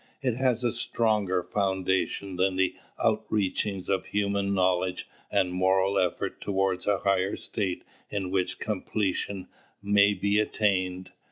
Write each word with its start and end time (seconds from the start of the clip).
It 0.23 0.33
has 0.37 0.63
a 0.63 0.73
stronger 0.73 1.43
foundation 1.43 2.35
than 2.35 2.55
the 2.55 2.73
outreachings 2.97 3.87
of 3.87 4.07
human 4.07 4.51
knowledge 4.51 5.07
and 5.29 5.53
moral 5.53 5.99
effort 5.99 6.41
towards 6.41 6.87
a 6.87 6.97
higher 7.01 7.35
state 7.35 7.83
in 8.09 8.31
which 8.31 8.57
completion 8.57 9.47
may 9.83 10.15
be 10.15 10.39
attained. 10.39 11.11